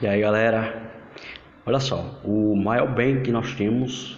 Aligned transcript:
E 0.00 0.06
aí 0.06 0.20
galera, 0.20 0.92
olha 1.66 1.80
só, 1.80 2.20
o 2.22 2.54
maior 2.54 2.94
bem 2.94 3.20
que 3.20 3.32
nós 3.32 3.54
temos 3.56 4.16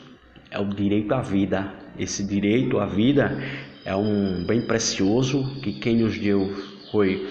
é 0.51 0.59
o 0.59 0.67
direito 0.67 1.15
à 1.15 1.23
vida. 1.23 1.73
Esse 1.99 2.23
direito 2.23 2.79
à 2.79 2.85
vida 2.85 3.43
é 3.87 3.97
um 3.97 4.45
bem 4.45 4.61
precioso 4.61 5.43
que 5.63 5.73
quem 5.73 5.97
nos 5.97 6.19
deu 6.19 6.55
foi 6.93 7.27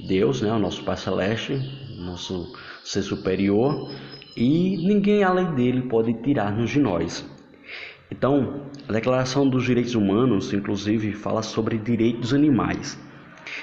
Deus, 0.00 0.42
né, 0.42 0.50
o 0.50 0.58
nosso 0.58 0.82
Pai 0.82 0.96
Celeste, 0.96 1.60
nosso 1.96 2.52
ser 2.82 3.02
superior, 3.02 3.88
e 4.36 4.84
ninguém 4.84 5.22
além 5.22 5.54
dele 5.54 5.82
pode 5.82 6.12
tirar-nos 6.24 6.70
de 6.70 6.80
nós. 6.80 7.24
Então, 8.10 8.66
a 8.88 8.92
Declaração 8.92 9.48
dos 9.48 9.64
Direitos 9.64 9.94
Humanos, 9.94 10.52
inclusive, 10.52 11.12
fala 11.12 11.40
sobre 11.40 11.78
direitos 11.78 12.34
animais. 12.34 12.98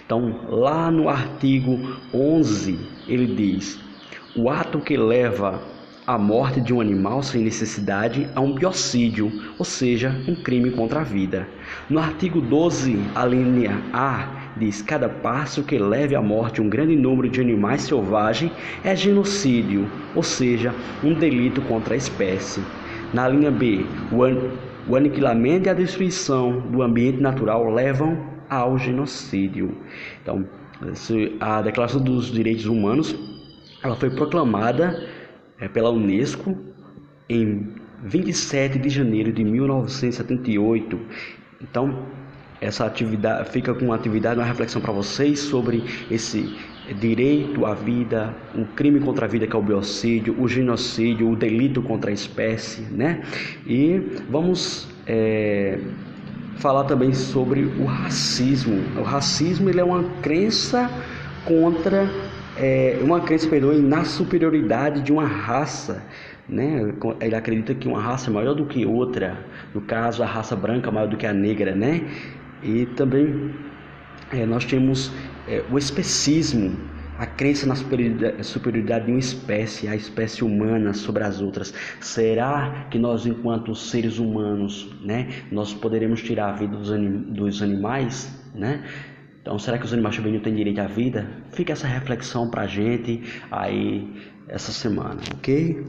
Então, 0.06 0.48
lá 0.50 0.90
no 0.90 1.10
artigo 1.10 1.78
11, 2.14 2.80
ele 3.06 3.36
diz: 3.36 3.89
o 4.40 4.50
ato 4.50 4.80
que 4.80 4.96
leva 4.96 5.62
à 6.08 6.18
morte 6.18 6.62
de 6.62 6.74
um 6.74 6.80
animal 6.80 7.22
sem 7.22 7.44
necessidade 7.44 8.30
a 8.34 8.40
um 8.40 8.54
biocídio, 8.54 9.30
ou 9.58 9.66
seja, 9.66 10.16
um 10.30 10.34
crime 10.34 10.72
contra 10.72 11.02
a 11.02 11.04
vida. 11.04 11.46
No 11.90 12.00
artigo 12.00 12.40
12, 12.40 12.98
a 13.14 13.26
linha 13.26 13.82
A 13.92 14.54
diz: 14.56 14.82
cada 14.82 15.10
passo 15.10 15.62
que 15.62 15.78
leve 15.78 16.16
à 16.16 16.22
morte 16.22 16.62
um 16.62 16.70
grande 16.70 16.96
número 16.96 17.28
de 17.30 17.42
animais 17.42 17.82
selvagens 17.82 18.54
é 18.82 18.96
genocídio, 18.96 19.92
ou 20.16 20.24
seja, 20.24 20.74
um 21.04 21.14
delito 21.14 21.62
contra 21.64 21.94
a 21.94 21.98
espécie. 21.98 22.64
Na 23.14 23.28
linha 23.28 23.52
B, 23.52 23.86
o 24.88 24.96
aniquilamento 24.96 25.68
e 25.68 25.70
a 25.70 25.74
destruição 25.74 26.62
do 26.62 26.82
ambiente 26.82 27.20
natural 27.20 27.70
levam 27.70 28.18
ao 28.50 28.78
genocídio. 28.78 29.76
Então, 30.24 30.48
a 31.42 31.62
Declaração 31.62 32.02
dos 32.02 32.32
Direitos 32.32 32.66
Humanos 32.66 33.14
ela 33.84 33.96
foi 33.96 34.10
proclamada 34.10 35.08
é, 35.60 35.68
pela 35.68 35.90
Unesco 35.90 36.58
em 37.30 37.74
27 38.04 38.80
de 38.80 38.90
janeiro 38.90 39.32
de 39.32 39.44
1978. 39.44 41.00
Então, 41.62 42.06
essa 42.62 42.86
atividade 42.86 43.50
fica 43.52 43.74
com 43.74 43.86
uma 43.86 43.96
atividade, 43.96 44.40
uma 44.40 44.46
reflexão 44.46 44.82
para 44.82 44.92
vocês 44.92 45.40
sobre 45.40 45.84
esse 46.10 46.56
direito 47.00 47.66
à 47.66 47.74
vida, 47.74 48.36
o 48.56 48.66
crime 48.66 49.00
contra 49.00 49.26
a 49.26 49.30
vida 49.30 49.46
que 49.46 49.56
é 49.56 49.60
o 49.60 49.62
biocídio, 49.62 50.36
o 50.40 50.48
genocídio, 50.48 51.30
o 51.30 51.36
delito 51.36 51.82
contra 51.82 52.10
a 52.10 52.14
espécie, 52.14 52.82
né? 52.82 53.22
E 53.66 54.02
vamos 54.30 54.90
é, 55.06 55.80
falar 56.58 56.86
também 56.86 57.14
sobre 57.14 57.62
o 57.62 57.86
racismo. 57.86 58.82
O 58.98 59.04
racismo 59.04 59.70
ele 59.70 59.80
é 59.80 59.84
uma 59.84 60.04
crença 60.22 60.90
contra 61.46 62.10
é, 62.60 63.00
uma 63.02 63.22
crença, 63.22 63.48
perdoe, 63.48 63.82
na 63.82 64.04
superioridade 64.04 65.02
de 65.02 65.12
uma 65.12 65.26
raça. 65.26 66.04
Né? 66.48 66.94
Ele 67.22 67.36
acredita 67.36 67.74
que 67.74 67.88
uma 67.88 68.02
raça 68.02 68.30
é 68.30 68.34
maior 68.34 68.54
do 68.54 68.66
que 68.66 68.86
outra, 68.86 69.38
no 69.74 69.82
caso 69.82 70.22
a 70.22 70.26
raça 70.26 70.56
branca 70.56 70.90
é 70.90 70.92
maior 70.92 71.08
do 71.08 71.16
que 71.16 71.26
a 71.26 71.34
negra, 71.34 71.76
né? 71.76 72.02
E 72.64 72.88
também 72.88 73.54
é, 74.32 74.46
nós 74.46 74.66
temos 74.66 75.12
é, 75.48 75.64
o 75.72 75.78
especismo, 75.78 76.76
a 77.20 77.26
crença 77.26 77.68
na 77.68 77.76
superioridade 78.44 79.06
de 79.06 79.12
uma 79.12 79.20
espécie, 79.20 79.88
a 79.88 79.96
espécie 79.96 80.44
humana 80.44 80.94
sobre 80.94 81.24
as 81.24 81.40
outras. 81.42 81.74
Será 82.00 82.88
que 82.90 82.98
nós, 82.98 83.26
enquanto 83.26 83.76
seres 83.76 84.18
humanos, 84.18 84.96
né, 85.04 85.28
nós 85.52 85.74
poderemos 85.74 86.24
tirar 86.24 86.50
a 86.50 86.54
vida 86.54 86.76
dos, 86.76 86.92
anim 86.92 87.12
dos 87.32 87.62
animais, 87.62 88.42
né? 88.56 88.84
Então, 89.42 89.58
será 89.58 89.78
que 89.78 89.86
os 89.86 89.94
animais 89.94 90.16
também 90.18 90.38
têm 90.40 90.54
direito 90.54 90.80
à 90.80 90.88
vida? 90.88 91.30
Fica 91.54 91.72
essa 91.74 91.88
reflexão 91.88 92.50
para 92.50 92.64
a 92.64 92.68
gente 92.68 93.24
aí 93.50 94.08
essa 94.48 94.72
semana, 94.72 95.22
ok? 95.36 95.82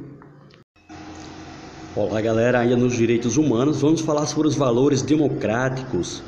Olá, 1.96 2.20
galera, 2.20 2.60
ainda 2.60 2.76
nos 2.76 2.94
direitos 2.94 3.36
humanos, 3.36 3.80
vamos 3.80 4.00
falar 4.02 4.26
sobre 4.26 4.46
os 4.46 4.54
valores 4.54 5.02
democráticos. 5.02 6.22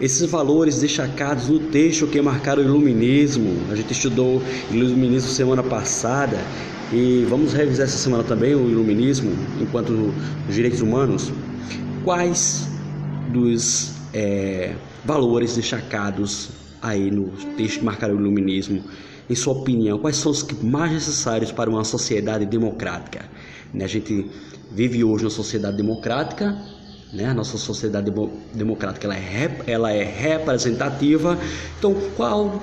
Esses 0.00 0.28
valores 0.28 0.80
destacados 0.80 1.48
no 1.48 1.60
texto 1.70 2.06
que 2.08 2.20
marcaram 2.20 2.62
o 2.62 2.64
iluminismo. 2.66 3.56
A 3.70 3.76
gente 3.76 3.92
estudou 3.92 4.42
iluminismo 4.70 5.30
semana 5.30 5.62
passada 5.62 6.36
e 6.92 7.24
vamos 7.30 7.52
revisar 7.52 7.86
essa 7.86 7.96
semana 7.96 8.24
também 8.24 8.54
o 8.54 8.68
iluminismo 8.68 9.32
enquanto 9.60 10.12
os 10.48 10.54
direitos 10.54 10.82
humanos. 10.82 11.32
Quais 12.04 12.68
dos 13.32 13.95
é, 14.16 14.74
valores 15.04 15.56
destacados 15.56 16.48
aí 16.80 17.10
no 17.10 17.28
texto 17.54 17.80
que 17.80 17.84
marcaram 17.84 18.14
o 18.16 18.18
iluminismo, 18.18 18.82
em 19.28 19.34
sua 19.34 19.52
opinião, 19.52 19.98
quais 19.98 20.16
são 20.16 20.32
os 20.32 20.42
mais 20.62 20.90
necessários 20.92 21.52
para 21.52 21.68
uma 21.68 21.84
sociedade 21.84 22.46
democrática? 22.46 23.26
Né, 23.74 23.84
a 23.84 23.88
gente 23.88 24.30
vive 24.72 25.04
hoje 25.04 25.24
uma 25.24 25.30
sociedade 25.30 25.76
democrática, 25.76 26.56
né? 27.12 27.26
A 27.26 27.34
nossa 27.34 27.58
sociedade 27.58 28.10
democrática 28.54 29.06
ela 29.06 29.16
é, 29.16 29.62
ela 29.66 29.92
é 29.92 30.02
representativa. 30.02 31.38
Então, 31.78 31.94
qual, 32.16 32.62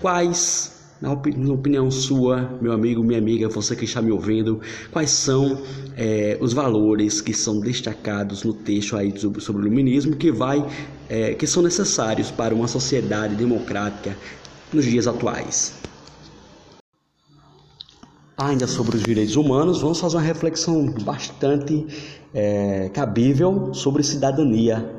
quais 0.00 0.75
na 1.00 1.12
opinião 1.12 1.90
sua, 1.90 2.56
meu 2.60 2.72
amigo, 2.72 3.02
minha 3.02 3.18
amiga, 3.18 3.48
você 3.48 3.76
que 3.76 3.84
está 3.84 4.00
me 4.00 4.10
ouvindo, 4.10 4.60
quais 4.90 5.10
são 5.10 5.58
é, 5.96 6.38
os 6.40 6.52
valores 6.52 7.20
que 7.20 7.34
são 7.34 7.60
destacados 7.60 8.42
no 8.44 8.54
texto 8.54 8.96
aí 8.96 9.12
sobre, 9.18 9.40
o 9.40 9.66
iluminismo 9.66 10.16
que 10.16 10.32
vai, 10.32 10.64
é, 11.08 11.34
que 11.34 11.46
são 11.46 11.62
necessários 11.62 12.30
para 12.30 12.54
uma 12.54 12.66
sociedade 12.66 13.34
democrática 13.34 14.16
nos 14.72 14.84
dias 14.84 15.06
atuais? 15.06 15.74
Ainda 18.38 18.66
sobre 18.66 18.96
os 18.96 19.02
direitos 19.02 19.36
humanos, 19.36 19.80
vamos 19.80 20.00
fazer 20.00 20.16
uma 20.16 20.22
reflexão 20.22 20.86
bastante 21.02 21.86
é, 22.32 22.90
cabível 22.90 23.72
sobre 23.74 24.02
cidadania. 24.02 24.94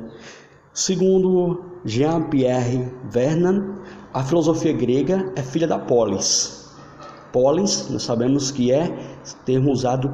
Segundo 0.72 1.64
Jean-Pierre 1.84 2.88
Vernant, 3.10 3.77
a 4.18 4.24
filosofia 4.24 4.72
grega 4.72 5.32
é 5.36 5.42
filha 5.44 5.64
da 5.68 5.78
polis. 5.78 6.74
Polis, 7.32 7.88
nós 7.88 8.02
sabemos 8.02 8.50
que 8.50 8.72
é 8.72 8.92
termo 9.44 9.70
usado, 9.70 10.12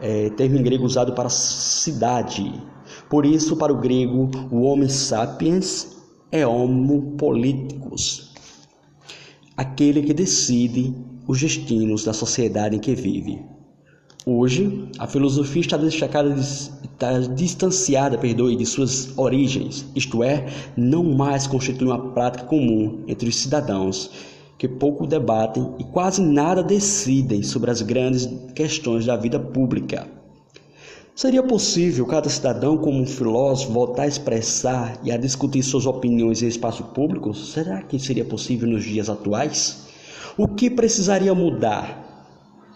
é, 0.00 0.30
termo 0.30 0.58
em 0.58 0.64
grego 0.64 0.84
usado 0.84 1.12
para 1.12 1.28
cidade. 1.28 2.60
Por 3.08 3.24
isso, 3.24 3.56
para 3.56 3.72
o 3.72 3.76
grego, 3.76 4.28
o 4.50 4.62
homem 4.62 4.88
sapiens 4.88 5.96
é 6.32 6.44
homo 6.44 7.12
politicus, 7.16 8.32
aquele 9.56 10.02
que 10.02 10.12
decide 10.12 10.92
os 11.28 11.40
destinos 11.40 12.02
da 12.02 12.12
sociedade 12.12 12.74
em 12.74 12.80
que 12.80 12.96
vive. 12.96 13.46
Hoje, 14.26 14.90
a 14.98 15.06
filosofia 15.06 15.60
está 15.60 15.76
destacada, 15.76 16.34
está 16.96 17.18
distanciada, 17.18 18.16
perdoe, 18.16 18.56
de 18.56 18.64
suas 18.64 19.16
origens, 19.18 19.84
isto 19.94 20.24
é, 20.24 20.46
não 20.74 21.04
mais 21.04 21.46
constitui 21.46 21.86
uma 21.86 22.12
prática 22.12 22.44
comum 22.44 23.00
entre 23.06 23.28
os 23.28 23.36
cidadãos, 23.36 24.10
que 24.56 24.66
pouco 24.66 25.06
debatem 25.06 25.74
e 25.78 25.84
quase 25.84 26.22
nada 26.22 26.62
decidem 26.62 27.42
sobre 27.42 27.70
as 27.70 27.82
grandes 27.82 28.26
questões 28.54 29.04
da 29.04 29.14
vida 29.14 29.38
pública. 29.38 30.08
Seria 31.14 31.42
possível 31.42 32.06
cada 32.06 32.30
cidadão, 32.30 32.78
como 32.78 33.00
um 33.00 33.06
filósofo, 33.06 33.72
voltar 33.72 34.02
a 34.02 34.08
expressar 34.08 34.98
e 35.02 35.12
a 35.12 35.18
discutir 35.18 35.62
suas 35.62 35.84
opiniões 35.84 36.42
em 36.42 36.48
espaço 36.48 36.82
público? 36.82 37.34
Será 37.34 37.82
que 37.82 37.98
seria 37.98 38.24
possível 38.24 38.68
nos 38.68 38.84
dias 38.84 39.10
atuais? 39.10 39.86
O 40.36 40.48
que 40.48 40.70
precisaria 40.70 41.34
mudar 41.34 42.05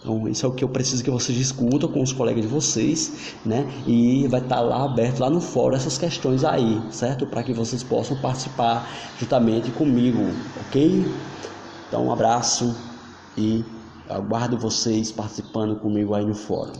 então, 0.00 0.26
isso 0.26 0.46
é 0.46 0.48
o 0.48 0.52
que 0.52 0.64
eu 0.64 0.68
preciso 0.68 1.04
que 1.04 1.10
vocês 1.10 1.36
discutam 1.36 1.86
com 1.90 2.02
os 2.02 2.10
colegas 2.10 2.42
de 2.42 2.48
vocês, 2.48 3.34
né? 3.44 3.70
E 3.86 4.26
vai 4.28 4.40
estar 4.40 4.60
lá 4.60 4.84
aberto 4.84 5.20
lá 5.20 5.28
no 5.28 5.42
fórum 5.42 5.76
essas 5.76 5.98
questões 5.98 6.42
aí, 6.42 6.80
certo? 6.90 7.26
Para 7.26 7.42
que 7.42 7.52
vocês 7.52 7.82
possam 7.82 8.16
participar 8.16 8.88
juntamente 9.18 9.70
comigo, 9.72 10.20
ok? 10.66 11.06
Então, 11.86 12.06
um 12.06 12.12
abraço 12.12 12.74
e 13.36 13.62
aguardo 14.08 14.56
vocês 14.56 15.12
participando 15.12 15.76
comigo 15.76 16.14
aí 16.14 16.24
no 16.24 16.34
fórum. 16.34 16.72